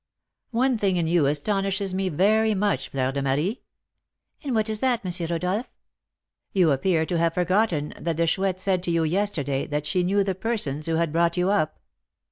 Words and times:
"One 0.49 0.79
thing 0.79 0.97
in 0.97 1.05
you 1.05 1.27
astonishes 1.27 1.93
me 1.93 2.09
very 2.09 2.55
much, 2.55 2.89
Fleur 2.89 3.11
de 3.11 3.21
Marie." 3.21 3.61
"And 4.43 4.55
what 4.55 4.67
is 4.67 4.79
that, 4.79 5.05
M. 5.05 5.27
Rodolph?" 5.29 5.69
"You 6.53 6.71
appear 6.71 7.05
to 7.05 7.19
have 7.19 7.35
forgotten 7.35 7.93
that 7.99 8.17
the 8.17 8.25
Chouette 8.25 8.59
said 8.59 8.81
to 8.81 8.89
you 8.89 9.03
yesterday 9.03 9.67
that 9.67 9.85
she 9.85 10.01
knew 10.01 10.23
the 10.23 10.33
persons 10.33 10.87
who 10.87 10.95
had 10.95 11.11
brought 11.11 11.37
you 11.37 11.51
up." 11.51 11.77